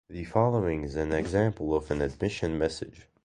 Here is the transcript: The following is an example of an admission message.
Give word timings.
The 0.09 0.23
following 0.23 0.81
is 0.83 0.95
an 0.95 1.11
example 1.13 1.75
of 1.75 1.91
an 1.91 2.01
admission 2.01 2.57
message. 2.57 3.07